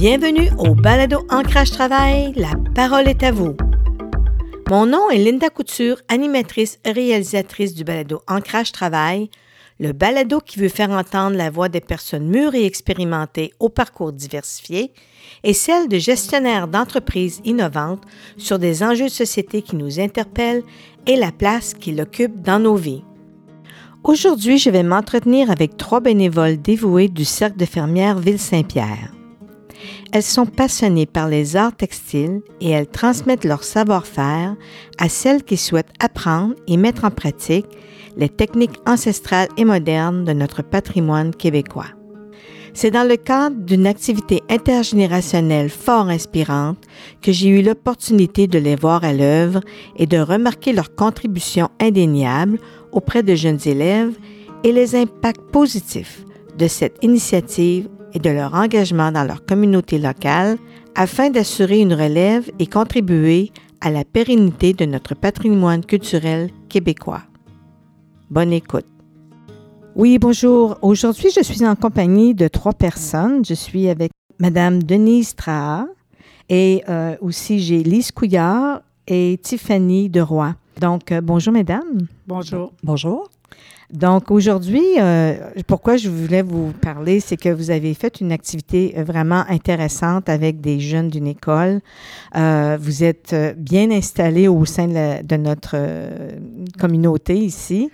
[0.00, 2.32] Bienvenue au Balado Ancrage Travail.
[2.34, 3.54] La parole est à vous.
[4.70, 9.28] Mon nom est Linda Couture, animatrice et réalisatrice du Balado Ancrage Travail,
[9.78, 14.14] le balado qui veut faire entendre la voix des personnes mûres et expérimentées au parcours
[14.14, 14.94] diversifié
[15.44, 18.04] et celle de gestionnaires d'entreprises innovantes
[18.38, 20.62] sur des enjeux de société qui nous interpellent
[21.06, 23.04] et la place qu'ils occupent dans nos vies.
[24.02, 29.12] Aujourd'hui, je vais m'entretenir avec trois bénévoles dévoués du Cercle de fermières Ville-Saint-Pierre.
[30.12, 34.56] Elles sont passionnées par les arts textiles et elles transmettent leur savoir-faire
[34.98, 37.66] à celles qui souhaitent apprendre et mettre en pratique
[38.16, 41.86] les techniques ancestrales et modernes de notre patrimoine québécois.
[42.72, 46.78] C'est dans le cadre d'une activité intergénérationnelle fort inspirante
[47.20, 49.60] que j'ai eu l'opportunité de les voir à l'œuvre
[49.96, 52.58] et de remarquer leur contribution indéniable
[52.92, 54.16] auprès de jeunes élèves
[54.62, 56.24] et les impacts positifs
[56.58, 60.58] de cette initiative et de leur engagement dans leur communauté locale
[60.94, 67.22] afin d'assurer une relève et contribuer à la pérennité de notre patrimoine culturel québécois.
[68.30, 68.86] Bonne écoute.
[69.96, 70.78] Oui, bonjour.
[70.82, 73.44] Aujourd'hui, je suis en compagnie de trois personnes.
[73.44, 75.86] Je suis avec Madame Denise Traha
[76.48, 80.54] et euh, aussi j'ai Lise Couillard et Tiffany Deroy.
[80.80, 82.06] Donc, euh, bonjour, mesdames.
[82.26, 82.72] Bonjour.
[82.82, 83.28] Bonjour.
[83.92, 85.34] Donc aujourd'hui, euh,
[85.66, 90.60] pourquoi je voulais vous parler, c'est que vous avez fait une activité vraiment intéressante avec
[90.60, 91.80] des jeunes d'une école.
[92.36, 96.30] Euh, vous êtes bien installés au sein de, la- de notre euh,
[96.78, 97.90] communauté ici.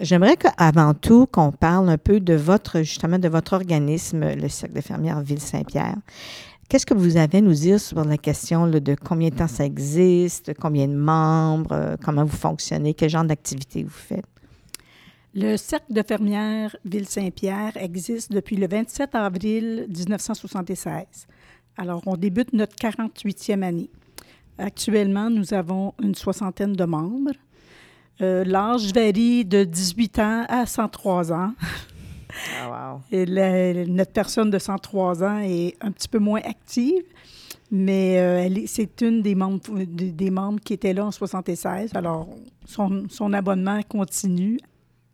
[0.00, 4.76] J'aimerais qu'avant tout qu'on parle un peu de votre justement de votre organisme, le Cercle
[4.76, 5.96] de fermières Ville-Saint-Pierre.
[6.70, 9.48] Qu'est-ce que vous avez à nous dire sur la question là, de combien de temps
[9.48, 14.24] ça existe, combien de membres, euh, comment vous fonctionnez, quel genre d'activité vous faites?
[15.34, 21.26] Le Cercle de fermières Ville-Saint-Pierre existe depuis le 27 avril 1976.
[21.78, 23.88] Alors, on débute notre 48e année.
[24.58, 27.32] Actuellement, nous avons une soixantaine de membres.
[28.20, 31.54] Euh, L'âge varie de 18 ans à 103 ans.
[32.60, 33.00] Ah, wow.
[33.10, 37.02] Et la- notre personne de 103 ans est un petit peu moins active,
[37.70, 41.92] mais euh, c'est une des membres, des des membres qui était là en 76.
[41.94, 42.28] Alors,
[42.66, 44.58] son, son abonnement continue.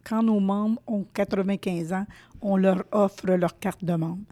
[0.08, 2.06] Quand nos membres ont 95 ans,
[2.41, 4.24] on leur offre leur carte de membre.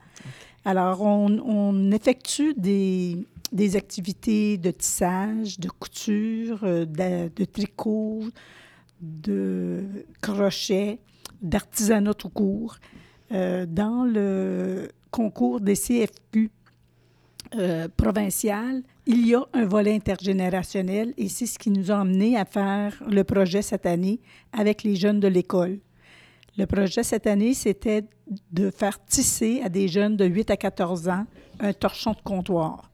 [0.64, 8.22] Alors, on, on effectue des, des activités de tissage, de couture, euh, de, de tricot,
[9.00, 9.84] de
[10.20, 10.98] crochet,
[11.42, 12.76] d'artisanat tout court.
[13.32, 16.50] Euh, dans le concours des CFQ
[17.58, 22.36] euh, provincial, il y a un volet intergénérationnel et c'est ce qui nous a amené
[22.36, 24.20] à faire le projet cette année
[24.52, 25.78] avec les jeunes de l'école.
[26.58, 28.04] Le projet cette année, c'était
[28.52, 31.26] de faire tisser à des jeunes de 8 à 14 ans
[31.60, 32.90] un torchon de comptoir.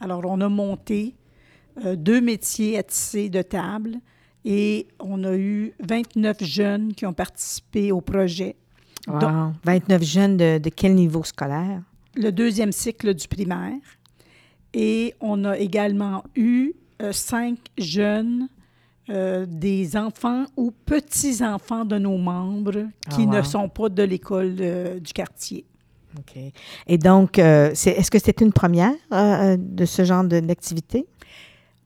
[0.00, 1.14] Alors, on a monté
[1.84, 3.96] euh, deux métiers à tisser de table
[4.44, 8.56] et on a eu 29 jeunes qui ont participé au projet.
[9.08, 9.18] Wow.
[9.18, 11.82] Donc, 29 jeunes de, de quel niveau scolaire?
[12.16, 13.78] le deuxième cycle du primaire.
[14.74, 16.72] Et on a également eu
[17.02, 18.48] euh, cinq jeunes,
[19.10, 23.32] euh, des enfants ou petits-enfants de nos membres qui Ah, wow.
[23.36, 25.64] ne sont pas de l'école euh, du quartier.
[26.18, 26.38] OK.
[26.86, 28.94] Et donc, c'est- est-ce que c'était une première
[29.58, 31.06] de ce genre d'activité?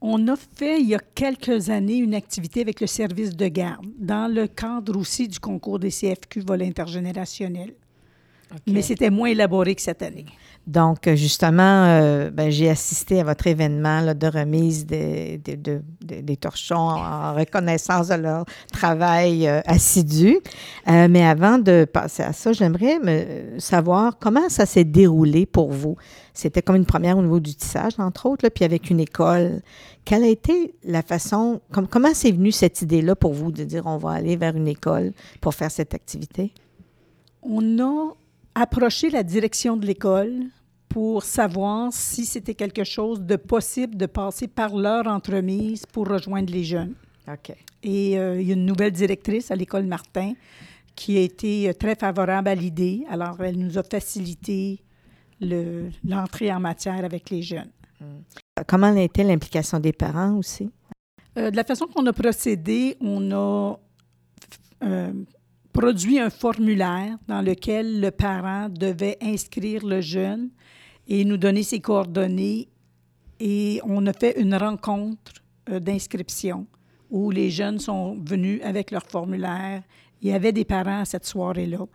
[0.00, 3.84] On a fait il y a quelques années une activité avec le service de garde
[3.98, 7.74] dans le cadre aussi du concours des CFQ vol intergénérationnel.
[8.66, 10.26] Mais c'était moins élaboré que cette année.
[10.66, 15.56] Donc, euh, justement, euh, ben, j'ai assisté à votre événement là, de remise des, des-
[15.56, 20.38] de- de- des torchons en reconnaissance de leur travail euh, assidu.
[20.88, 25.72] Euh, mais avant de passer à ça, j'aimerais me- savoir comment ça s'est déroulé pour
[25.72, 25.96] vous.
[26.34, 29.62] C'était comme une première au niveau du tissage, entre autres, là, puis avec une école.
[30.04, 33.86] Quelle a été la façon, comme, comment c'est venu cette idée-là pour vous de dire
[33.86, 36.52] on va aller vers une école pour faire cette activité?
[37.42, 38.14] On a
[38.54, 40.40] approché la direction de l'école
[40.88, 46.52] pour savoir si c'était quelque chose de possible de passer par leur entremise pour rejoindre
[46.52, 46.94] les jeunes.
[47.28, 47.54] OK.
[47.82, 50.32] Et euh, il y a une nouvelle directrice à l'école Martin
[50.96, 53.04] qui a été euh, très favorable à l'idée.
[53.08, 54.80] Alors, elle nous a facilité
[55.40, 57.70] le- l'entrée en matière avec les jeunes.
[58.66, 60.70] Comment a été l'implication des parents aussi?
[61.38, 63.78] Euh, de la façon qu'on a procédé, on a
[64.82, 65.12] euh,
[65.72, 70.50] produit un formulaire dans lequel le parent devait inscrire le jeune
[71.08, 72.68] et nous donner ses coordonnées.
[73.38, 75.32] Et on a fait une rencontre
[75.70, 76.66] euh, d'inscription
[77.10, 79.82] où les jeunes sont venus avec leur formulaire.
[80.22, 81.86] Il y avait des parents à cette soirée-là.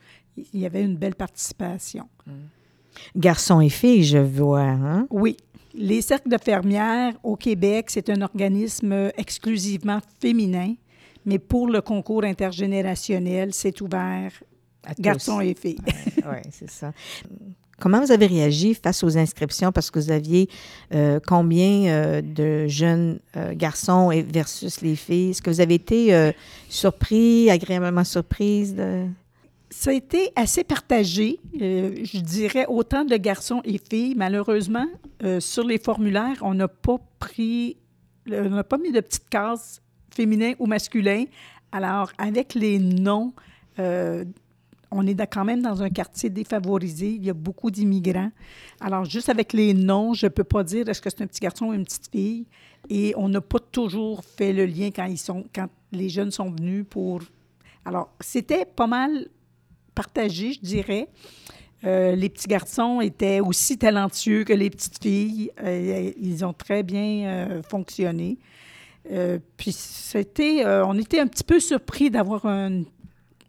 [0.54, 2.10] Il y avait une belle participation.
[3.16, 4.62] Garçons et filles, je vois.
[4.62, 5.08] Hein?
[5.10, 5.38] Oui.
[5.74, 10.74] Les cercles de fermières au Québec, c'est un organisme exclusivement féminin,
[11.26, 14.32] mais pour le concours intergénérationnel, c'est ouvert
[14.84, 15.02] À tous.
[15.02, 15.78] garçons et filles.
[16.18, 16.92] Oui, c'est ça.
[17.78, 19.74] Comment vous avez réagi face aux inscriptions?
[19.74, 20.48] Parce que vous aviez
[20.94, 25.32] euh, combien euh, de jeunes euh, garçons et- versus les filles?
[25.32, 26.32] Est-ce que vous avez été
[26.70, 28.76] surpris, agréablement surprise?
[28.76, 29.08] De...
[29.70, 34.16] Ça a été assez partagé, je dirais autant de garçons et filles.
[34.16, 34.88] Malheureusement,
[35.40, 37.76] sur les formulaires, on n'a pas pris,
[38.32, 39.82] on n'a pas mis de petites cases
[40.16, 41.26] féminin ou masculin.
[41.72, 43.34] Alors, avec les noms,
[43.80, 44.24] euh,
[44.92, 47.10] on est quand même dans un quartier défavorisé.
[47.10, 48.32] Il y a beaucoup d'immigrants.
[48.80, 51.42] Alors, juste avec les noms, je ne peux pas dire est-ce que c'est un petit
[51.42, 52.46] garçon ou une petite fille.
[52.90, 56.50] Et on n'a pas toujours fait le lien quand, ils sont, quand les jeunes sont
[56.50, 57.22] venus pour.
[57.84, 59.28] Alors, c'était pas mal
[59.94, 61.10] partagé, je dirais.
[61.84, 65.52] Euh, les petits garçons étaient aussi talentueux que les petites filles.
[65.62, 68.38] Euh, ils ont très bien fonctionné.
[69.12, 72.82] Euh, puis c'était, euh, on était un petit peu surpris d'avoir un,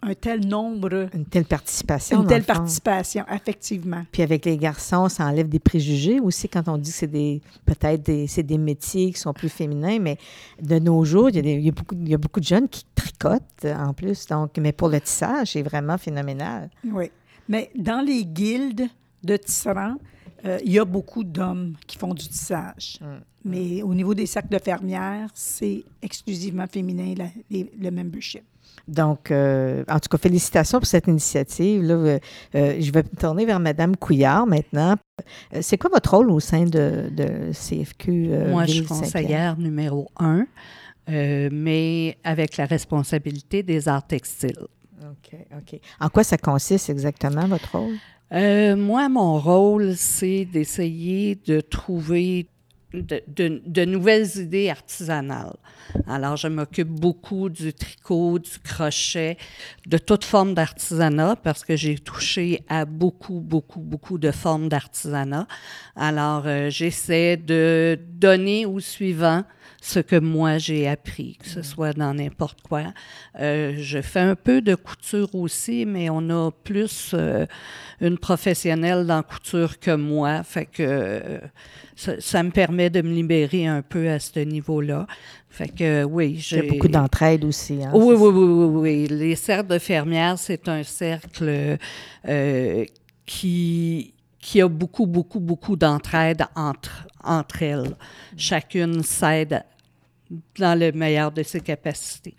[0.03, 2.20] un tel nombre, Une telle participation.
[2.23, 4.05] une telle participation, effectivement.
[4.12, 7.41] Puis avec les garçons, ça enlève des préjugés aussi quand on dit que c'est des
[7.64, 10.19] peut-être des, c'est des métiers qui sont plus féminins, mais
[10.61, 12.41] de nos jours, il y a, des- il y a beaucoup, il y a beaucoup
[12.41, 14.26] de jeunes qui tricotent euh, en plus.
[14.26, 16.69] Donc, mais pour le tissage, c'est vraiment phénoménal.
[16.85, 17.11] Oui.
[17.49, 18.88] Mais dans les guildes
[19.25, 19.97] de tisserands,
[20.46, 22.98] euh, il y a beaucoup d'hommes qui font du tissage.
[23.44, 28.43] Mais au niveau des sacs de fermières, c'est exclusivement féminin, la- les- le membership.
[28.88, 31.82] Donc, euh, en tout cas, félicitations pour cette initiative.
[31.82, 32.19] Là, euh,
[32.54, 34.96] euh, je vais me tourner vers Madame Couillard maintenant.
[35.54, 38.28] Euh, C'est quoi votre rôle au sein de, de CFQ?
[38.31, 40.46] euh, Moi, je suis conseillère numéro un,
[41.08, 44.58] euh, mais avec la responsabilité des arts textiles.
[45.00, 45.81] OK, OK.
[46.00, 47.94] En quoi ça consiste exactement, votre rôle?
[48.32, 52.49] Euh, moi, mon rôle, c'est d'essayer de trouver
[52.94, 55.56] de, de- de nouvelles idées artisanales.
[56.06, 59.36] Alors, je m'occupe beaucoup du tricot, du crochet,
[59.86, 65.46] de toute forme d'artisanat parce que j'ai touché à beaucoup, beaucoup, beaucoup de formes d'artisanat.
[65.94, 69.44] Alors, euh, j'essaie de donner au suivant
[69.80, 72.92] ce que moi j'ai appris, que ce soit dans n'importe quoi.
[73.38, 77.46] Euh, je fais un peu de couture aussi, mais on a plus euh,
[78.00, 81.40] une professionnelle dans couture que moi, fait que
[81.96, 85.06] ça, ça me permet de me libérer un peu à ce niveau-là.
[85.48, 87.82] Fait que oui, Il y j'ai a beaucoup d'entraide aussi.
[87.82, 87.90] Hein?
[87.94, 89.06] oui, oui, oui, oui, oui.
[89.08, 91.78] Les cercles de fermières, c'est un cercle
[92.28, 92.84] euh,
[93.25, 97.96] qui, qui a beaucoup, beaucoup, beaucoup d'entraide entre, entre elles.
[98.37, 99.64] Chacune s'aide
[100.58, 102.34] dans le meilleur de ses capacités.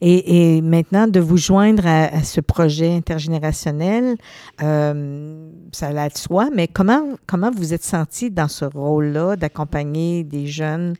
[0.00, 4.16] Et, et maintenant, de vous joindre à, à ce projet intergénérationnel,
[4.62, 10.24] euh, ça allait de soi, mais comment, comment vous êtes senti dans ce rôle-là d'accompagner
[10.24, 10.94] des jeunes?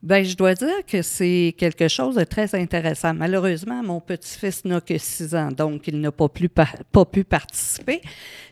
[0.00, 3.14] Ben, je dois dire que c'est quelque chose de très intéressant.
[3.14, 7.24] Malheureusement, mon petit-fils n'a que six ans, donc il n'a pas, plus par- pas pu
[7.24, 8.00] participer.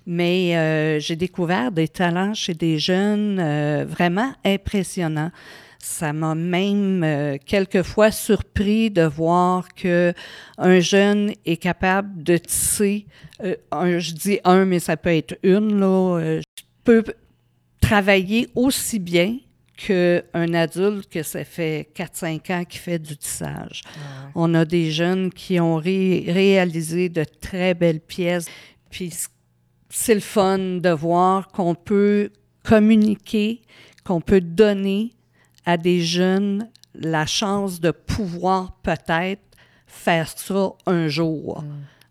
[0.07, 5.31] Mais euh, j'ai découvert des talents chez des jeunes euh, vraiment impressionnants.
[5.89, 10.13] Ça m'a même euh, quelquefois surpris de voir que
[10.59, 13.07] un jeune est capable de tisser,
[13.45, 16.41] euh, un, je dis un, mais ça peut être une, là, euh,
[16.83, 17.05] peut
[17.81, 19.39] travailler aussi bien
[19.77, 23.83] qu'un adulte que ça fait 4-5 ans qui fait du tissage.
[24.35, 28.47] On a des jeunes qui ont ré- réalisé de très belles pièces.
[28.91, 29.13] Puis
[29.89, 32.31] c'est le fun de voir qu'on peut
[32.65, 33.63] communiquer,
[34.05, 35.13] qu'on peut donner
[35.67, 39.43] à des jeunes la chance de pouvoir peut-être
[39.87, 41.63] faire ça un jour.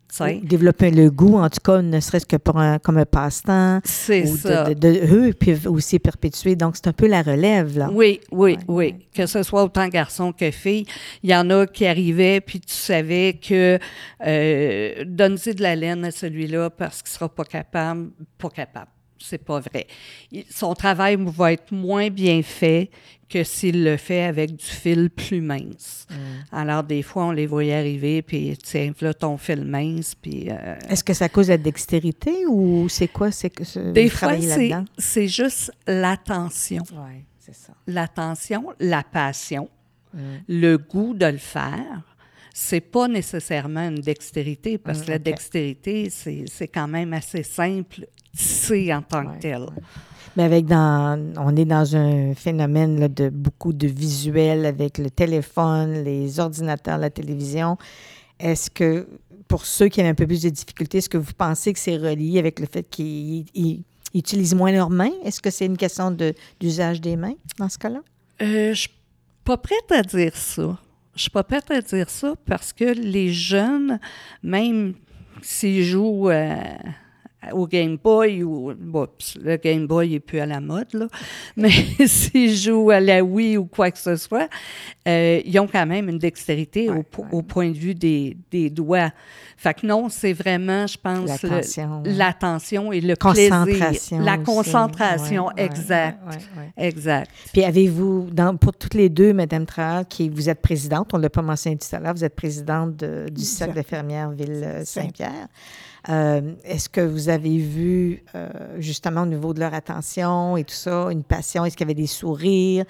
[0.08, 0.40] Sais?
[0.44, 3.82] Développer le goût, en tout cas, ne serait-ce que pour un, comme un passe-temps.
[3.84, 4.64] C'est de- ça.
[4.64, 6.56] De, de- eux peuvent aussi perpétuer.
[6.56, 7.90] Donc, c'est un peu la relève, là.
[7.92, 8.76] Oui, oui, Ouais, oui.
[8.86, 9.00] ouais.
[9.14, 10.86] Que ce soit autant garçon que fille.
[11.22, 13.78] Il y en a qui arrivaient, puis tu savais que
[14.26, 18.12] euh, donne-y de la laine à celui-là parce qu'il sera pas capable.
[18.38, 18.88] Pas capable.
[19.18, 19.88] C'est pas vrai.
[20.32, 22.90] Il- son travail va être moins bien fait
[23.28, 26.06] que s'il le fait avec du fil plus mince.
[26.52, 30.48] Alors, des fois, on les voyait arriver, puis tiens, là, ton fil mince, puis...
[30.52, 33.32] euh, Est-ce que ça cause la dextérité ou c'est quoi?
[33.32, 34.34] C'est que ce- des fois,
[34.98, 36.84] c'est juste l'attention.
[36.94, 37.74] Oui, c'est ça.
[37.88, 39.70] L'attention, la passion.
[40.14, 40.20] Mm.
[40.48, 42.02] le goût de le faire,
[42.54, 45.24] c'est pas nécessairement une dextérité, parce que la ok.
[45.24, 48.06] dextérité, c'est c'est quand même assez simple,
[48.36, 49.62] tisser en tant Ouais, que tel.
[49.62, 49.68] ouais.
[50.38, 55.10] Mais avec dans, on est dans un phénomène là, de beaucoup de visuels avec le
[55.10, 57.78] téléphone, les ordinateurs, la télévision.
[58.40, 59.08] est-ce que,
[59.48, 61.96] pour ceux qui avaient un peu plus de difficultés, est-ce que vous pensez que c'est
[61.96, 65.12] relié avec le fait qu'ils ils utilisent moins leurs mains?
[65.24, 68.02] Est-ce que c'est une question de- d'usage des mains dans ce cas-là?
[68.42, 68.90] Euh, je suis
[69.46, 70.78] pas prête à dire ça.
[71.16, 74.00] Je suis pas prête à dire ça parce que les jeunes,
[74.44, 74.96] même
[75.42, 76.56] s'ils jouent euh,
[77.54, 79.08] au Game Boy ou bon,
[79.42, 81.08] le Game Boy est plus à la mode là,
[81.58, 81.70] mais
[82.08, 84.50] s'ils jouent à la Wii ou quoi que ce soit,
[85.08, 87.28] euh, ils ont quand même une dextérité Ouais, au, ouais.
[87.32, 89.12] au point de vue des, des doigts.
[89.58, 91.30] Fait que non, c'est vraiment, je pense,
[92.06, 92.92] L'attention.
[92.92, 93.88] et le concentration.
[93.88, 94.22] plaisir.
[94.22, 96.20] La concentration, Ouais, exact.
[96.28, 96.42] ouais, ouais,
[96.78, 96.88] ouais.
[96.88, 97.32] Exact.
[97.54, 101.24] Puis avez-vous, dans- pour toutes les deux, Madame Traal, qui vous êtes présidente, on ne
[101.24, 105.32] l'a pas mentionné tout à l'heure, vous êtes présidente de- du Cercle d'infirmières Ville-Saint-Pierre.
[105.32, 105.46] Euh,
[106.08, 111.10] Est-ce que vous avez vu, euh, justement, au niveau de leur attention et tout ça,
[111.12, 111.66] une passion?
[111.66, 112.86] Est-ce qu'il y avait des sourires?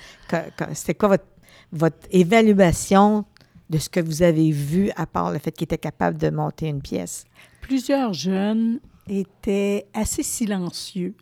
[0.73, 1.25] C'était quoi votre,
[1.71, 3.25] votre évaluation
[3.69, 6.67] de ce que vous avez vu, à part le fait qu'ils étaient capables de monter
[6.67, 7.25] une pièce?
[7.61, 11.15] Plusieurs jeunes étaient assez silencieux,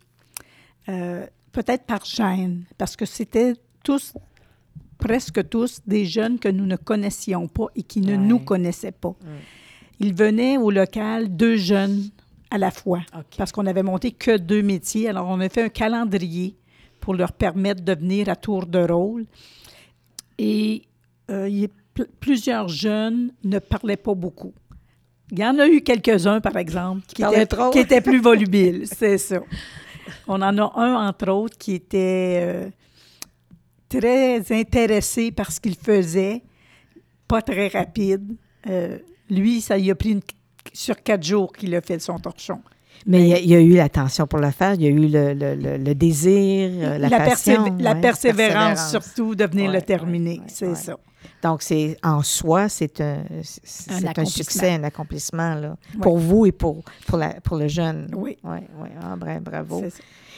[0.88, 4.12] euh, peut-être par gêne, parce que c'était tous,
[4.98, 8.16] presque tous, des jeunes que nous ne connaissions pas et qui ne Ouais.
[8.18, 9.14] nous connaissaient pas.
[10.00, 12.10] Ils venaient au local deux jeunes
[12.50, 13.00] à la fois,
[13.36, 15.08] parce qu'on avait monté que deux métiers.
[15.08, 16.56] Alors, on a fait un calendrier
[17.00, 19.24] pour leur permettre de venir à tour de rôle.
[20.38, 20.82] Et
[21.30, 24.52] euh, il pl- plusieurs jeunes ne parlaient pas beaucoup.
[25.30, 27.70] Il y en a eu quelques-uns, par exemple, qui, parlaient étaient, trop.
[27.70, 29.40] qui étaient plus volubiles, c'est ça.
[30.28, 32.68] On en a un, entre autres, qui était euh,
[33.88, 36.42] très intéressé par ce qu'il faisait,
[37.26, 38.36] pas très rapide.
[38.68, 38.98] Euh,
[39.30, 40.20] lui, ça y a pris une-
[40.72, 42.60] sur quatre jours qu'il a fait son torchon.
[43.06, 44.90] Mais il y a, il y a eu l'attention pour le faire, il y a
[44.90, 47.76] eu le, le- le- le désir, euh, la, passion.
[47.78, 50.96] la ouais, persévérance, surtout, de venir Ouais, le terminer, ouais, c'est ça.
[51.42, 53.18] Donc, c'est en soi, c'est un,
[54.24, 58.08] succès, un accomplissement là, pour vous et pour, pour, la, pour le jeune.
[58.16, 58.38] Oui.
[58.42, 58.88] Oui, oui.
[59.02, 59.84] Ah, bra- bravo.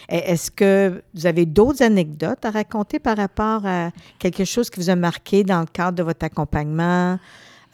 [0.08, 4.90] Est-ce que vous avez d'autres anecdotes à raconter par rapport à quelque chose qui vous
[4.90, 7.18] a marqué dans le cadre de votre accompagnement,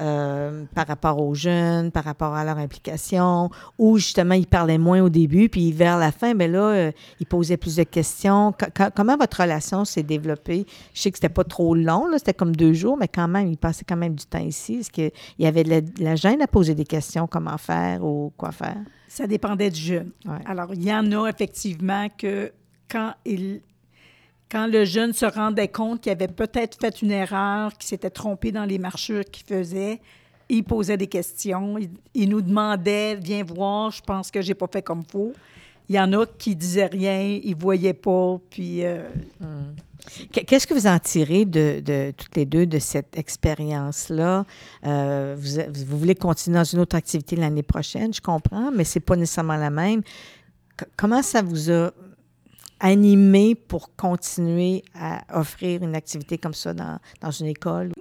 [0.03, 5.01] euh, par rapport aux jeunes, par rapport à leur implication, ou justement, ils parlaient moins
[5.01, 8.53] au début, puis vers la fin, bien là, euh, ils posaient plus de questions.
[8.53, 10.67] Co- co- comment votre relation s'est développée?
[10.93, 13.47] Je sais que c'était pas trop long, là, c'était comme deux jours, mais quand même,
[13.47, 14.75] ils passaient quand même du temps ici.
[14.81, 18.05] Est-ce qu'il y avait de la, de la gêne à poser des questions, comment faire
[18.05, 18.77] ou quoi faire?
[19.09, 20.11] Ça dépendait du jeune.
[20.27, 20.39] Ouais.
[20.47, 22.51] Alors, il y en a effectivement que
[22.91, 23.61] quand il
[24.53, 28.53] quand le jeune se rendait compte qu'il avait peut-être fait une erreur, qu'il s'était trompé
[28.53, 29.99] dans les marchures qu'il faisait,
[30.51, 31.79] il posait des questions.
[32.13, 35.33] Il, nous demandait Viens voir, je pense que j'ai pas fait comme faut.
[35.89, 39.09] Il y en a qui disaient rien, ils voyaient pas, puis euh,
[40.33, 44.45] Qu- Qu'est-ce que vous en tirez de, toutes les deux de cette expérience-là?
[44.87, 49.17] Euh, vous, voulez continuer dans une autre activité l'année prochaine, je comprends, mais c'est pas
[49.17, 50.03] nécessairement la même.
[50.97, 51.93] Comment ça vous a
[52.83, 57.93] animé pour continuer à offrir une activité comme ça dans, dans une école?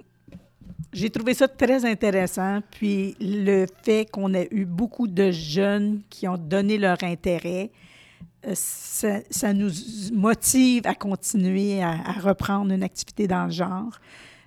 [0.92, 2.60] J'ai trouvé ça très intéressant.
[2.70, 7.70] Puis le fait qu'on ait eu beaucoup de jeunes qui ont donné leur intérêt,
[8.46, 9.70] euh, ça, nous
[10.12, 13.98] motive à continuer à, reprendre une activité dans le genre.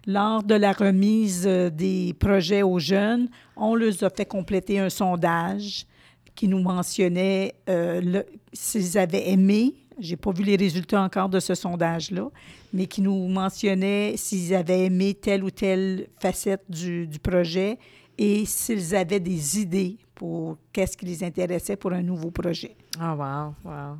[0.05, 4.89] Lors de la remise euh, des projets aux jeunes, on leur a fait compléter un
[4.89, 5.87] sondage
[6.35, 8.21] qui nous mentionnait euh,
[8.53, 9.73] s'ils avaient aimé.
[9.99, 12.29] J'ai pas vu les résultats encore de ce sondage-là,
[12.73, 17.77] mais qui nous mentionnait s'ils avaient aimé telle ou telle facette du, du projet
[18.17, 22.75] et s'ils avaient des idées pour qu'est-ce qui les intéressait pour un nouveau projet.
[22.99, 23.97] Ah, wow, wow.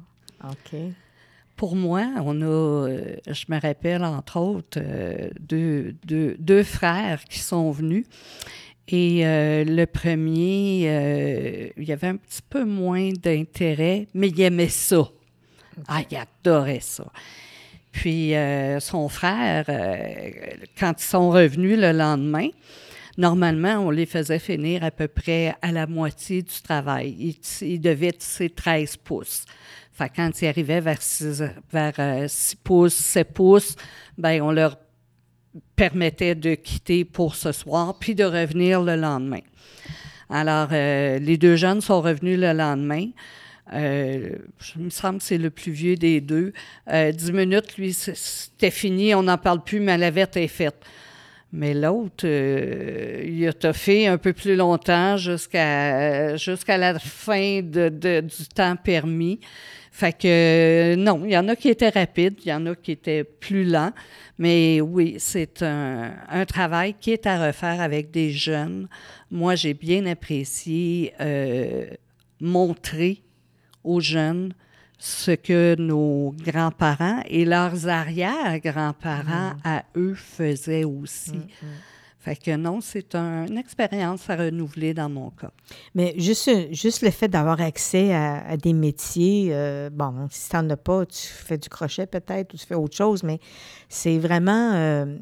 [0.51, 0.79] OK.
[1.55, 7.23] Pour moi, on a, euh, je me rappelle entre autres, euh, deux, deux- deux frères
[7.25, 8.05] qui sont venus.
[8.87, 14.41] Et euh, le premier, euh, il y avait un petit peu moins d'intérêt, mais il
[14.41, 15.09] aimait ça.
[15.87, 17.05] Ah, il adorait ça.
[17.95, 20.29] Puis euh, son frère, euh,
[20.77, 22.49] quand ils sont revenus le lendemain,
[23.17, 27.37] normalement, on les faisait finir à peu près à la moitié du travail.
[27.61, 29.45] Ils, devaient tisser 13 pouces.
[29.93, 31.41] Fait quand ils arrivaient vers 6,
[31.71, 33.75] vers, euh, 6 pouces, 7 pouces,
[34.17, 34.77] ben on leur
[35.77, 39.39] permettait de quitter pour ce soir, puis de revenir le lendemain.
[40.29, 43.09] Alors, les deux jeunes sont revenus le lendemain.
[43.73, 44.29] Euh,
[44.59, 46.53] je- me semble que c'est le plus vieux des deux.
[46.91, 50.75] Euh, dix minutes, lui, c'était fini, on n'en parle plus, mais la verte est faite.
[51.51, 57.89] Mais l'autre, euh, il a toffé un peu plus longtemps jusqu'à jusqu'à la fin de,
[58.21, 59.39] du temps permis.
[59.91, 62.75] Fait que euh, non, il y en a qui étaient rapides, il y en a
[62.75, 63.93] qui étaient plus lents.
[64.37, 68.89] Mais oui, c'est un, un travail qui est à refaire avec des jeunes.
[69.31, 71.85] Moi, j'ai bien apprécié euh,
[72.41, 73.21] montrer
[73.85, 74.53] aux jeunes
[74.97, 81.31] ce que nos grands-parents et leurs arrière-grands-parents à eux faisaient aussi.
[82.19, 85.51] Fait que non, c'est un- une expérience à renouveler dans mon cas.
[85.93, 90.55] Mais juste, juste le fait d'avoir accès à, à des métiers, euh, bon, si tu
[90.55, 93.39] n'en as pas, tu fais du crochet peut-être ou tu fais autre chose, mais
[93.89, 95.17] c'est vraiment euh,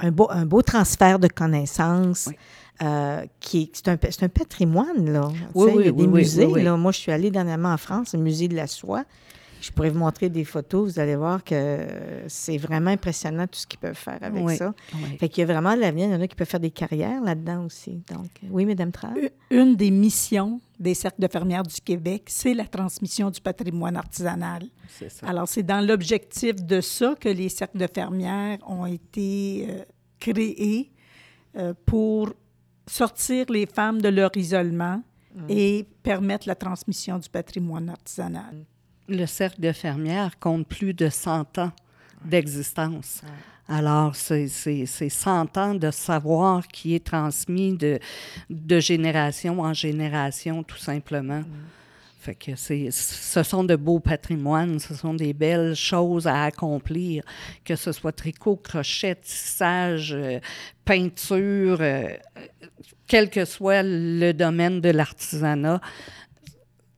[0.00, 2.26] un, beau, un beau transfert de connaissances.
[2.28, 2.34] Oui.
[2.82, 5.30] euh, qui est- c'est un, un patrimoine, là.
[5.54, 6.62] Oui, sais, il y a oui, des oui, oui, musées, oui, oui.
[6.62, 6.76] là.
[6.76, 9.04] Moi, je suis allée dernièrement en France, le musée de la soie.
[9.66, 11.86] Je pourrais vous montrer des photos, vous allez voir que
[12.28, 14.72] c'est vraiment impressionnant tout ce qu'ils peuvent faire avec Oui, ça.
[14.94, 15.16] oui.
[15.18, 16.06] Fait qu'il y a vraiment de l'avenir.
[16.06, 18.00] Il y en a qui peuvent faire des carrières là-dedans aussi.
[18.12, 19.18] Donc, oui, Madame Trapp?
[19.50, 24.62] Une des missions des cercles de fermières du Québec, c'est la transmission du patrimoine artisanal.
[24.88, 25.26] C'est ça.
[25.26, 29.82] Alors, c'est dans l'objectif de ça que les cercles de fermières ont été euh,
[30.20, 30.92] créés
[31.56, 32.32] euh, pour
[32.86, 35.02] sortir les femmes de leur isolement
[35.50, 38.64] et permettre la transmission du patrimoine artisanal.
[39.08, 41.72] Le cercle de fermières compte plus de 100 ans
[42.24, 43.22] d'existence.
[43.68, 47.98] Alors, c'est c'est- c'est 100 ans de savoir qui est transmis de,
[48.50, 51.42] de génération en génération, tout simplement.
[52.20, 57.22] Fait que ce sont de beaux patrimoines, ce sont des belles choses à accomplir,
[57.64, 60.40] que ce soit tricot, crochet, tissage, euh,
[60.84, 62.08] peinture, euh,
[63.06, 65.80] quel que soit le domaine de l'artisanat,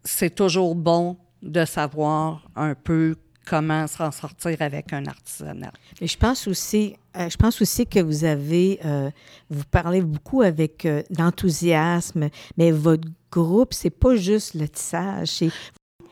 [0.02, 3.16] c'est toujours bon de savoir un peu
[3.47, 5.73] comment s'en sortir avec un artisanat.
[6.00, 9.11] Mais je pense aussi, euh, je pense aussi que vous avez, euh,
[9.49, 12.28] vous parlez beaucoup avec euh, d'enthousiasme,
[12.59, 15.50] mais votre groupe, c'est pas juste le tissage, c'est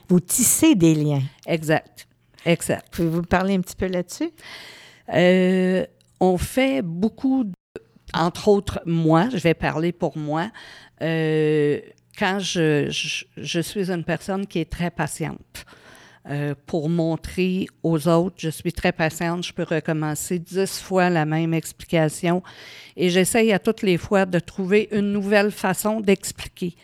[0.09, 1.23] vous tissez des liens.
[1.47, 2.06] Exact.
[2.45, 2.87] Exact.
[2.92, 4.30] Pouvez-vous parler un petit peu là-dessus?
[5.12, 5.85] Euh,
[6.21, 7.52] on fait beaucoup, de-
[8.14, 10.50] entre autres, moi, je vais parler pour moi.
[12.18, 15.67] Quand je suis une personne qui est très patiente,
[16.28, 21.25] euh, pour montrer aux autres, je suis très patiente, je peux recommencer dix fois la
[21.25, 22.43] même explication
[22.97, 26.75] et j'essaye à toutes les fois de trouver une nouvelle façon d'expliquer.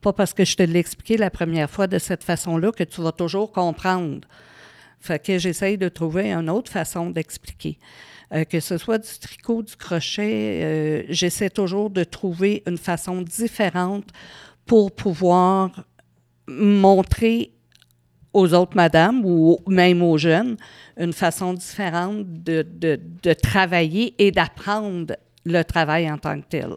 [0.00, 3.00] Pas parce que je te l'ai expliqué la première fois de cette façon-là que tu
[3.00, 4.20] vas toujours comprendre.
[5.00, 7.78] Fait que j'essaye de trouver une autre façon d'expliquer.
[8.32, 13.20] Euh, que ce soit du tricot, du crochet, euh, j'essaie toujours de trouver une façon
[13.20, 14.12] différente
[14.66, 15.70] pour pouvoir
[16.48, 17.52] montrer
[18.32, 20.56] aux autres madames ou même aux jeunes
[20.98, 26.70] une façon différente de, de, de travailler et d'apprendre le travail en tant que tel.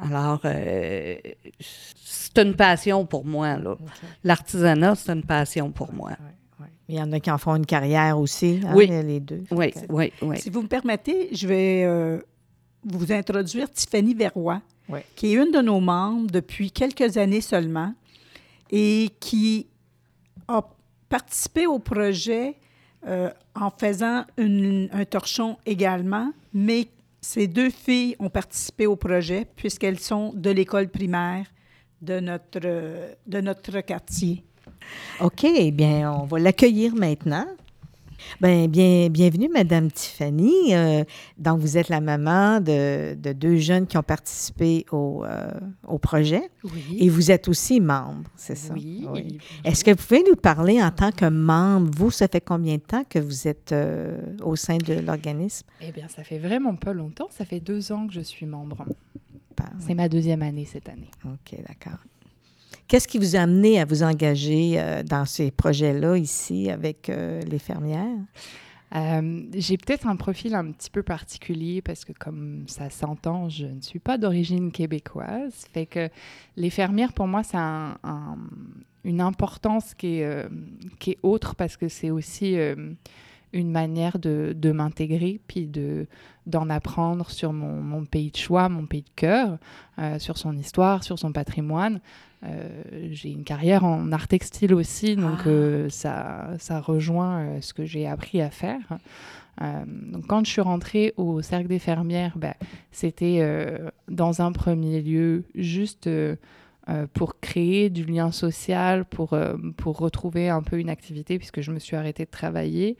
[0.00, 1.16] Alors, euh,
[1.60, 3.56] c'est une passion pour moi.
[3.58, 3.76] là.
[4.24, 6.12] L'artisanat, c'est une passion pour moi.
[6.88, 8.86] Il y en a qui en font une carrière aussi, hein, Oui.
[8.86, 9.44] les deux.
[9.50, 10.38] Oui, oui, oui.
[10.38, 12.18] Si vous me permettez, je vais euh,
[12.84, 15.00] vous introduire Tiffany Verroy, Oui.
[15.16, 17.92] qui est une de nos membres depuis quelques années seulement
[18.70, 19.66] et qui
[20.46, 20.62] a
[21.08, 22.56] participé au projet
[23.06, 26.88] euh, en faisant une- un torchon également, mais
[27.20, 31.46] ces deux filles ont participé au projet puisqu'elles sont de l'école primaire
[32.02, 32.60] de notre,
[33.26, 34.42] de notre quartier.
[35.20, 37.46] OK, eh bien, on va l'accueillir maintenant.
[38.40, 40.74] Bien, bien, bienvenue, Madame Tiffany.
[40.74, 41.04] Euh,
[41.36, 45.50] donc, vous êtes la maman de, de deux jeunes qui ont participé au, euh,
[45.86, 46.96] au projet Oui.
[46.98, 48.74] et vous êtes aussi membre, c'est ça?
[48.74, 49.06] Oui.
[49.64, 51.90] Est-ce que vous pouvez nous parler en tant que membre?
[51.96, 55.66] Vous, ça fait combien de temps que vous êtes euh, au sein de l'organisme?
[55.80, 57.28] Eh bien, ça fait vraiment pas longtemps.
[57.30, 58.84] Ça fait deux ans que je suis membre.
[59.80, 61.10] C'est ma deuxième année cette année.
[61.24, 61.98] OK, d'accord.
[62.88, 67.42] Qu'est-ce qui vous a amené à vous engager euh, dans ces projets-là ici avec euh,
[67.42, 68.16] les fermières?
[68.96, 73.66] Euh, J'ai peut-être un profil un petit peu particulier parce que, comme ça s'entend, je
[73.66, 75.66] ne suis pas d'origine québécoise.
[75.74, 76.08] Fait que
[76.56, 78.38] les fermières, pour moi, un-
[79.04, 80.46] une importance qui est,
[80.98, 82.56] qui est autre parce que c'est aussi
[83.52, 86.06] une manière de, de m'intégrer puis de
[86.46, 89.58] d'en apprendre sur mon, mon pays de choix, mon pays de cœur,
[89.98, 92.00] euh, sur son histoire, sur son patrimoine.
[92.44, 95.48] Euh, j'ai une carrière en art textile aussi, donc Ah.
[95.48, 98.80] euh, ça, ça rejoint ce que j'ai appris à faire.
[99.60, 102.54] Donc quand je suis rentrée au Cercle des fermières, ben,
[102.92, 103.44] c'était
[104.08, 106.08] dans un premier lieu juste
[107.12, 111.70] pour créer du lien social, pour, euh, pour retrouver un peu une activité, puisque je
[111.72, 112.96] me suis arrêtée de travailler.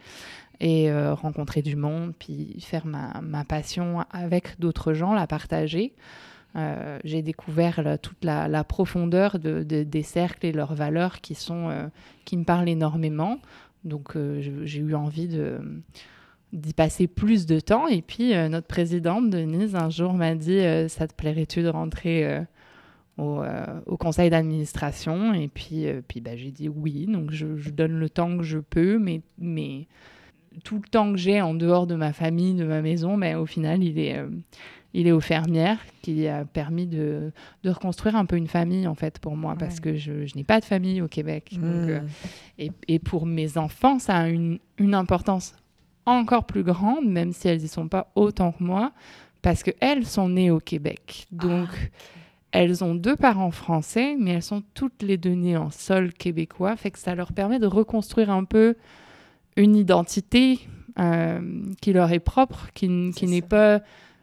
[0.61, 5.94] et euh, rencontrer du monde, puis faire ma, ma passion avec d'autres gens, la partager.
[6.57, 11.68] Euh, j'ai découvert toute la, profondeur de, de- des cercles et leurs valeurs qui, sont,
[11.70, 11.87] euh,
[12.24, 13.38] qui me parlent énormément.
[13.85, 15.29] Donc euh, j'ai eu envie
[16.53, 17.87] d'y passer plus de temps.
[17.87, 21.68] Et puis euh, notre présidente, Denise, un jour m'a dit, euh, ça te plairait-tu de
[21.68, 22.40] rentrer euh,
[23.18, 27.07] au, euh, au conseil d'administration Et puis, euh, puis bah, j'ai dit oui.
[27.07, 29.87] Donc je, je donne le temps que je peux, mais, mais
[30.64, 33.46] tout le temps que j'ai en dehors de ma famille, de ma maison, mais au
[33.46, 34.28] final, il est, euh,
[34.94, 37.31] il est aux fermières, qui a permis de,
[37.62, 40.44] de reconstruire un peu une famille, en fait, pour moi, parce que je, je n'ai
[40.44, 41.50] pas de famille au Québec.
[41.52, 42.07] Donc, euh, Mm.
[42.59, 45.54] et, et pour mes enfants, ça a une, une importance
[46.07, 48.92] encore plus grande, même si elles n'y sont pas autant que moi,
[49.42, 51.26] parce qu'elles sont nées au Québec.
[51.31, 51.68] Donc,
[52.52, 56.76] elles ont deux parents français, mais elles sont toutes les deux nées en sol québécois,
[56.76, 58.74] fait que ça leur permet de reconstruire un peu
[59.56, 60.61] une identité
[60.98, 61.40] euh,
[61.80, 63.80] qui leur est propre, qui, n'est pas...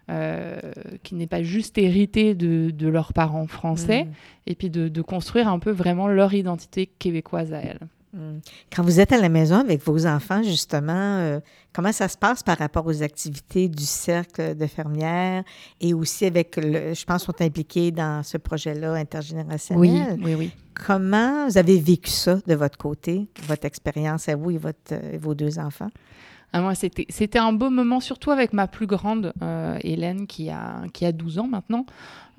[0.10, 0.60] euh,
[1.04, 4.12] qui n'est pas juste héritée de, de leurs parents français, Mm.
[4.48, 7.80] et puis de, de construire un peu vraiment leur identité québécoise à elles.
[8.16, 8.40] Mm.
[8.74, 11.40] Quand vous êtes à la maison avec vos enfants, justement, euh,
[11.74, 15.44] comment ça se passe par rapport aux activités du cercle de fermières
[15.82, 20.18] et aussi avec, le, je pense, sont impliqués dans ce projet-là intergénérationnel?
[20.24, 20.52] oui, oui.
[20.86, 25.18] Comment vous avez vécu ça de votre côté, votre expérience à vous et, votre, et
[25.18, 25.90] vos deux enfants?
[26.54, 30.84] Ah, moi, c'était, un beau moment, surtout avec ma plus grande, euh, Hélène, qui a,
[30.94, 31.86] qui a 12 ans maintenant,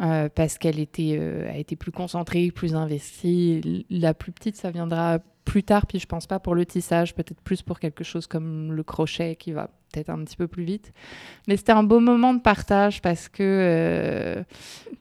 [0.01, 3.85] euh, parce qu'elle était, euh, a été plus concentrée, plus investie.
[3.91, 7.41] La plus petite, ça viendra plus tard, puis je pense pas pour le tissage, peut-être
[7.43, 10.93] plus pour quelque chose comme le crochet qui va peut-être un petit peu plus vite.
[11.49, 13.43] Mais c'était un beau moment de partage parce que...
[13.43, 14.43] euh,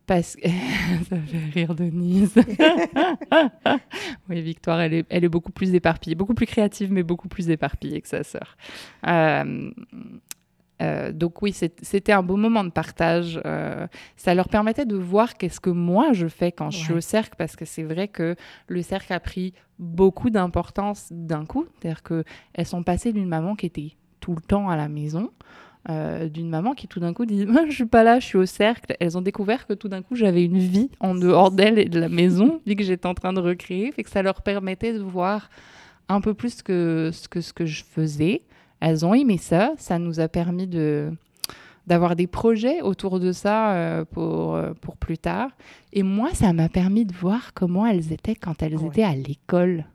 [0.06, 0.38] parce
[1.10, 2.36] ça fait rire Denise.
[4.30, 7.50] oui, Victoire, elle est, elle est beaucoup plus éparpillée, beaucoup plus créative, mais beaucoup plus
[7.50, 8.56] éparpillée que sa sœur.
[9.08, 9.72] Euh,
[10.82, 13.40] euh, donc oui, c'était un beau moment de partage.
[13.46, 17.02] Euh, ça leur permettait de voir qu'est-ce que moi je fais quand je suis au
[17.02, 18.36] cercle, parce que c'est vrai que
[18.68, 21.66] le cercle a pris beaucoup d'importance d'un coup.
[21.80, 23.92] C'est-à-dire qu'elles sont passées d'une maman qui était
[24.26, 25.30] tout le temps à la maison,
[25.88, 28.48] euh, d'une maman qui tout d'un coup dit je suis pas là, je suis au
[28.48, 28.96] cercle.
[29.00, 32.00] Elles ont découvert que tout d'un coup j'avais une vie en dehors d'elles et de
[32.00, 35.00] la maison, vu que j'étais en train de recréer, fait que ça leur permettait de
[35.00, 35.52] voir
[36.10, 38.42] un peu plus que ce que, ce que je faisais.
[38.80, 41.12] Elles ont aimé ça, ça nous a permis de
[41.88, 45.50] d'avoir des projets autour de ça euh, pour, euh, pour plus tard.
[45.94, 48.88] Et moi, ça m'a permis de voir comment elles étaient quand elles Ouais.
[48.88, 49.86] étaient à l'école.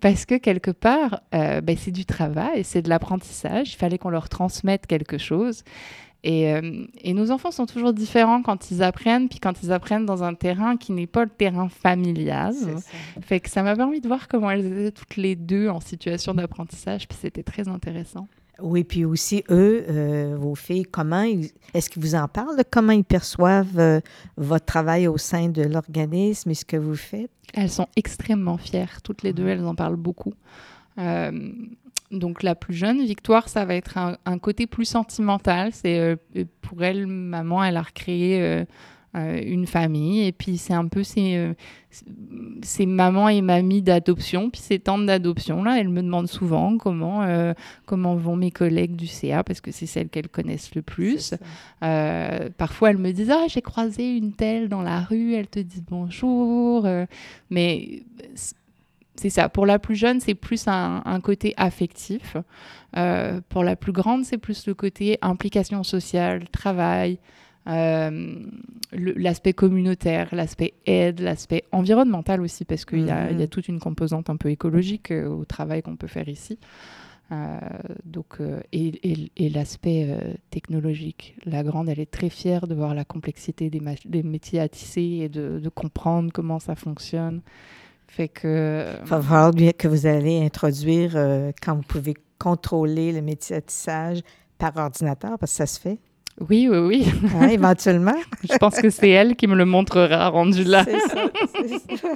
[0.00, 3.74] Parce que quelque part, euh, ben, c'est du travail, c'est de l'apprentissage.
[3.74, 5.62] Il fallait qu'on leur transmette quelque chose.
[6.26, 10.06] Et, euh, et nos enfants sont toujours différents quand ils apprennent, puis quand ils apprennent
[10.06, 12.54] dans un terrain qui n'est pas le terrain familial.
[13.20, 16.32] Fait que ça m'a permis de voir comment elles étaient toutes les deux en situation
[16.32, 18.26] d'apprentissage, puis c'était très intéressant.
[18.60, 21.24] Oui, puis aussi, eux, euh, vos filles, comment
[21.74, 24.00] est-ce qu'ils vous en parlent comment ils perçoivent euh,
[24.36, 27.30] votre travail au sein de l'organisme et ce que vous faites?
[27.52, 30.34] Elles sont extrêmement fières, toutes les deux, elles en parlent beaucoup.
[30.98, 31.52] Euh,
[32.12, 35.72] donc la plus jeune, Victoire, ça va être un, un côté plus sentimental.
[35.72, 36.16] C'est
[36.60, 38.64] pour elle, maman, elle a recréé
[39.16, 41.54] euh, une famille et puis c'est un peu ses, euh,
[42.62, 45.62] ses maman et mamie d'adoption, puis ses tantes d'adoption.
[45.62, 47.54] Là, elle me demande souvent comment euh,
[47.86, 51.34] comment vont mes collègues du CA parce que c'est celles qu'elles connaissent le plus.
[51.82, 55.60] Euh, parfois, elles me disent Ah, j'ai croisé une telle dans la rue, elle te
[55.60, 56.86] dit bonjour.
[57.50, 58.02] Mais
[59.16, 59.48] c'est ça.
[59.48, 62.36] Pour la plus jeune, c'est plus un, un côté affectif.
[62.96, 67.18] Euh, pour la plus grande, c'est plus le côté implication sociale, travail,
[67.66, 68.34] euh,
[68.92, 73.30] l'aspect communautaire, l'aspect aide, l'aspect environnemental aussi, parce qu'il y, a- Mhm.
[73.32, 76.28] il y a toute une composante un peu écologique euh, au travail qu'on peut faire
[76.28, 76.58] ici.
[77.32, 77.58] Euh,
[78.04, 78.36] donc,
[78.72, 80.14] et et- et l'aspect
[80.50, 81.36] technologique.
[81.46, 83.80] La grande, elle est très fière de voir la complexité des,
[84.22, 87.40] métiers à tisser et de, de comprendre comment ça fonctionne.
[88.08, 88.84] Fait que.
[89.00, 91.12] Il va falloir que vous allez introduire
[91.62, 94.20] quand vous pouvez contrôler le métier à tissage
[94.58, 95.98] par ordinateur, parce que ça se fait,
[96.40, 97.06] Oui, oui, oui.
[97.40, 98.16] hein, éventuellement.
[98.42, 100.84] Je pense que c'est elle qui me le montrera rendu là.
[100.84, 102.08] C'est ça, c'est ça.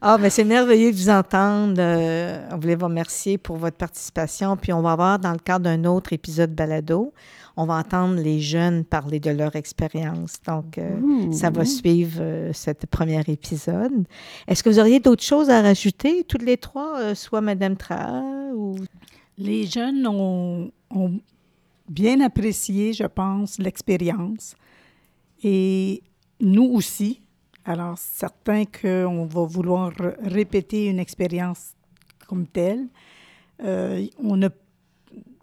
[0.00, 1.74] Ah, mais c'est merveilleux de vous entendre.
[1.78, 4.56] Euh, on voulait vous remercier pour votre participation.
[4.56, 7.12] Puis on va voir dans le cadre d'un autre épisode balado,
[7.56, 10.34] on va entendre les jeunes parler de leur expérience.
[10.46, 14.06] Donc, euh, ça va suivre euh, cet premier épisode.
[14.46, 18.22] Est-ce que vous auriez d'autres choses à rajouter, toutes les trois, euh, soit Madame Tra
[18.54, 18.76] ou...
[19.38, 21.20] Les jeunes ont, ont
[21.88, 24.54] bien apprécié, je pense, l'expérience.
[25.42, 26.02] Et
[26.40, 27.22] nous aussi.
[27.64, 31.74] Alors, certain qu'on va vouloir répéter une expérience
[32.26, 32.86] comme telle.
[33.64, 34.48] Euh, on a,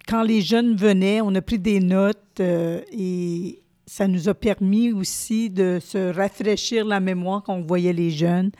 [0.07, 4.91] quand les jeunes venaient, on a pris des notes euh, et ça nous a permis
[4.91, 8.51] aussi de se rafraîchir la mémoire quand on voyait les jeunes,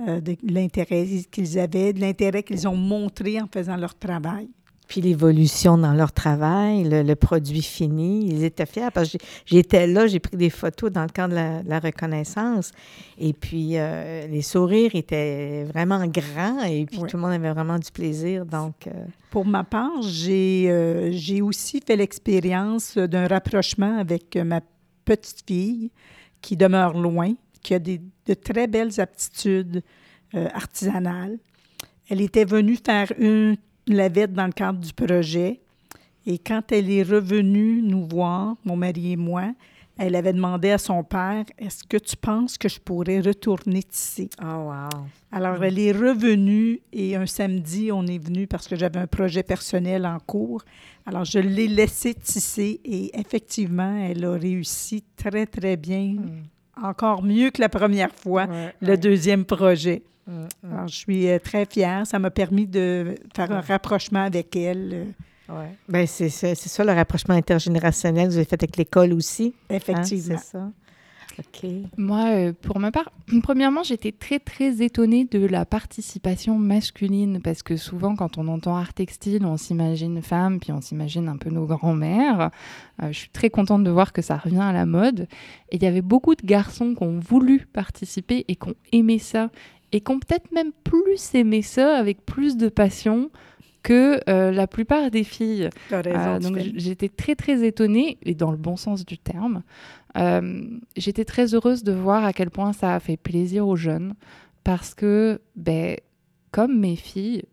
[0.00, 4.48] euh, de l'intérêt qu'ils avaient, de l'intérêt qu'ils ont montré en faisant leur travail.
[4.90, 9.86] Puis l'évolution dans leur travail, le, le produit fini, ils étaient fiers parce que j'étais
[9.86, 12.72] là, j'ai pris des photos dans le cadre de la, la reconnaissance.
[13.16, 17.78] Et puis euh, les sourires étaient vraiment grands et puis tout le monde avait vraiment
[17.78, 18.44] du plaisir.
[18.44, 18.90] Donc, euh,
[19.30, 24.60] Pour ma part, j'ai euh, j'ai aussi fait l'expérience d'un rapprochement avec ma
[25.04, 25.92] petite fille
[26.42, 29.84] qui demeure loin, qui a des, de très belles aptitudes
[30.34, 31.38] artisanales.
[32.08, 33.56] Elle était venue faire une
[33.94, 35.60] lavette dans le cadre du projet
[36.26, 39.52] et quand elle est revenue nous voir, mon mari et moi,
[39.98, 44.30] elle avait demandé à son père, est-ce que tu penses que je pourrais retourner tisser?
[44.42, 45.04] oh wow!
[45.30, 49.42] Alors, elle est revenue et un samedi, on est venu parce que j'avais un projet
[49.42, 50.62] personnel en cours.
[51.04, 56.16] Alors, je l'ai laissé tisser et effectivement, elle a réussi très, très bien,
[56.82, 58.46] encore mieux que la première fois,
[58.80, 60.02] le deuxième projet.
[60.26, 62.06] Mm, mm, Alors, je suis euh, très fière.
[62.06, 65.14] Ça m'a permis de faire un rapprochement avec elle,
[65.50, 65.74] euh, ouais.
[65.88, 69.54] Ben, c'est c'est- c'est ça le rapprochement intergénérationnel que vous avez fait avec l'école aussi.
[69.70, 70.38] hein, effectivement.
[70.38, 70.70] c'est ça?
[71.38, 71.70] OK.
[71.96, 73.10] Moi, euh, pour ma part,
[73.42, 78.76] premièrement, j'étais très, très étonnée de la participation masculine parce que souvent, quand on entend
[78.76, 82.50] art textile, on s'imagine femme, puis on s'imagine un peu nos grands-mères.
[83.02, 85.28] Euh, je suis très contente de voir que ça revient à la mode.
[85.70, 89.18] Et il y avait beaucoup de garçons qui ont voulu participer et qui ont aimé
[89.18, 89.50] ça
[89.92, 93.30] et qui ont peut-être même plus aimé ça avec plus de passion
[93.82, 95.70] que euh, la plupart des filles.
[95.90, 99.62] Raison, Euh, donc j'étais très très étonnée, et dans le bon sens du terme.
[100.16, 100.62] Euh,
[100.96, 104.14] j'étais très heureuse de voir à quel point ça a fait plaisir aux jeunes,
[104.64, 105.96] parce que, ben,
[106.50, 107.44] comme mes filles,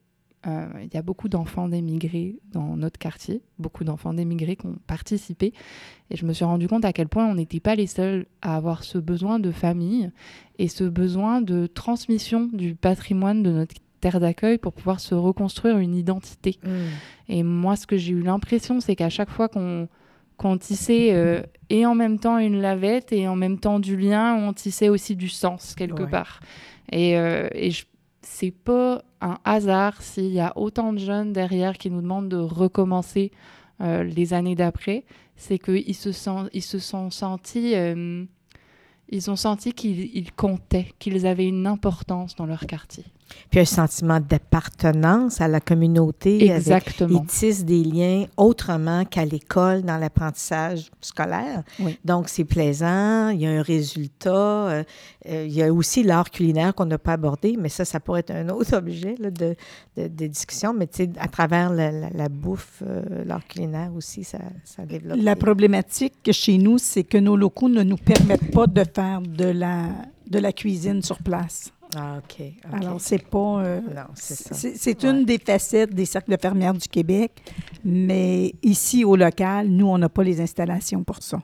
[0.47, 5.53] il y a beaucoup d'enfants d'émigrés dans notre quartier, beaucoup d'enfants d'émigrés qui ont participé,
[6.09, 8.55] et je me suis rendu compte à quel point on n'était pas les seuls à
[8.55, 10.11] avoir ce besoin de famille
[10.59, 15.77] et ce besoin de transmission du patrimoine de notre terre d'accueil pour pouvoir se reconstruire
[15.79, 16.59] une identité.
[16.63, 16.69] Mm.
[17.29, 19.87] Et moi, ce que j'ai eu l'impression, c'est qu'à chaque fois qu'on
[20.37, 24.35] qu'on tissait euh, et en même temps une lavette et en même temps du lien,
[24.35, 26.09] on tissait aussi du sens quelque Ouais.
[26.11, 26.41] part.
[26.91, 27.85] Et, euh, et je-
[28.29, 32.37] c'est pas un hasard s'il y a autant de jeunes derrière qui nous demandent de
[32.37, 33.31] recommencer
[33.81, 35.05] euh, les années d'après.
[35.37, 37.73] C'est qu'ils se, sent- ils se sont sentis.
[37.75, 38.25] euh,
[39.09, 43.05] ils ont senti qu'ils ils comptaient, qu'ils avaient une importance dans leur quartier.
[43.49, 46.49] Puis un sentiment d'appartenance à la communauté.
[46.49, 47.21] avec- Exactement.
[47.23, 51.63] Ils tissent des liens autrement qu'à l'école, dans l'apprentissage scolaire.
[51.79, 51.97] Oui.
[52.05, 54.31] Donc, c'est plaisant, il y a un résultat.
[54.33, 54.83] euh,
[55.29, 58.21] euh, il y a aussi l'art culinaire qu'on n'a pas abordé, mais ça, ça pourrait
[58.21, 59.55] être un autre objet là, de,
[59.97, 60.73] de, de discussion.
[60.73, 64.85] Mais tu sais, à travers la, la- la bouffe, euh, l'art culinaire aussi, ça, ça
[64.85, 65.17] développe.
[65.21, 69.21] La des- problématique chez nous, c'est que nos locaux ne nous permettent pas de faire
[69.21, 69.85] de la,
[70.29, 71.71] de la cuisine sur place.
[71.95, 72.41] Ah, OK.
[72.65, 72.73] OK.
[72.73, 73.59] Alors, c'est pas.
[73.63, 74.53] euh, non, c'est ça.
[74.55, 75.09] c'est c'est Ouais.
[75.11, 77.31] une des facettes des cercles de fermières du Québec,
[77.85, 81.41] mais ici, au local, nous, on n'a pas les installations pour ça.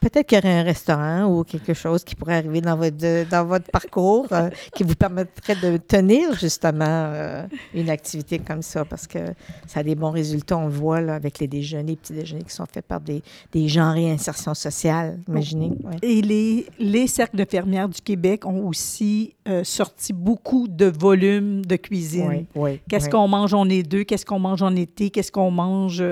[0.00, 3.24] Peut-être qu'il y aurait un restaurant ou quelque chose qui pourrait arriver dans votre, de-
[3.30, 8.84] dans votre parcours euh, qui vous permettrait de tenir justement euh, une activité comme ça
[8.84, 9.18] parce que
[9.66, 10.58] ça a des bons résultats.
[10.58, 13.22] On le voit là, avec les déjeuners, petits déjeuners qui sont faits par des,
[13.52, 15.18] des gens en réinsertion sociale.
[15.28, 15.72] Imaginez.
[15.84, 15.96] ouais.
[16.02, 21.64] Et les, les cercles de fermières du Québec ont aussi euh, sorti beaucoup de volumes
[21.64, 22.28] de cuisine.
[22.28, 23.10] Oui, oui, Qu'est-ce oui.
[23.12, 26.02] qu'on mange en deux, qu'est-ce qu'on mange en été, qu'est-ce qu'on mange.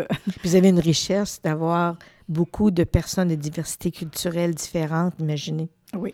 [0.45, 1.97] Vous avez une richesse d'avoir
[2.29, 5.69] beaucoup de personnes de diversité culturelle différentes, imaginez.
[5.97, 6.13] Oui.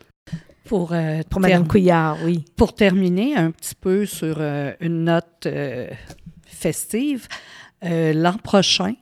[0.64, 2.44] Pour, euh, Pour Mme Couillard, oui.
[2.56, 5.88] pour terminer un petit peu sur euh, une note euh,
[6.46, 7.28] festive,
[7.84, 8.94] euh, l'an prochain,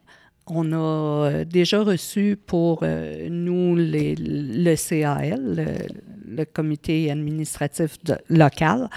[0.49, 8.19] on a déjà reçu pour euh, nous les- le CAL, le, le comité administratif de-
[8.29, 8.89] local,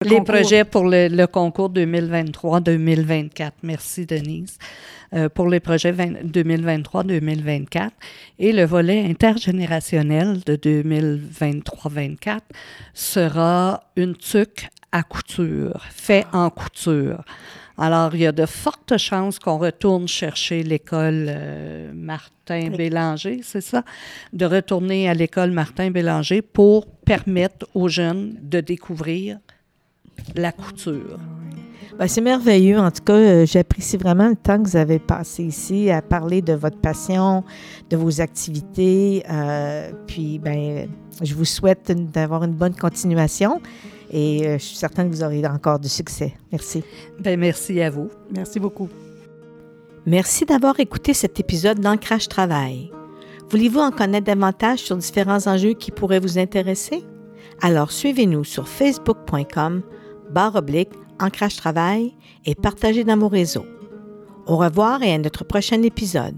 [0.00, 0.34] Le les concours.
[0.36, 3.50] projets pour le, le concours 2023-2024.
[3.64, 4.56] Merci, Denise.
[5.12, 7.90] Euh, pour les projets 20 2023-2024
[8.38, 12.38] et le volet intergénérationnel de 2023-24
[12.94, 17.24] sera une tuque à couture, fait en couture.
[17.76, 22.70] Alors, il y a de fortes chances qu'on retourne chercher l'école euh, Martin.
[22.70, 23.82] Bélanger, c'est ça?
[24.32, 29.38] De retourner à l'école Martin Bélanger pour permettre aux jeunes de découvrir
[30.34, 31.18] la couture.
[31.98, 32.78] Ben, c'est merveilleux.
[32.78, 36.42] En tout cas, euh, j'apprécie vraiment le temps que vous avez passé ici à parler
[36.42, 37.42] de votre passion,
[37.90, 39.24] de vos activités.
[39.28, 40.88] euh, puis, ben,
[41.20, 43.60] je vous souhaite d'avoir une bonne continuation
[44.12, 46.34] et euh, je suis certaine que vous aurez encore du succès.
[46.52, 46.84] Merci.
[47.18, 48.08] Ben, merci à vous.
[48.32, 48.88] Merci beaucoup.
[50.06, 52.92] Merci d'avoir écouté cet épisode d'Ancrage Travail.
[53.50, 57.02] Voulez-vous en connaître davantage sur différents enjeux qui pourraient vous intéresser?
[57.60, 59.82] Alors suivez-nous sur facebook.com
[60.30, 62.14] barre oblique Ancrage Travail
[62.44, 63.66] et partagez dans vos réseaux.
[64.46, 66.36] Au revoir et à notre prochain épisode.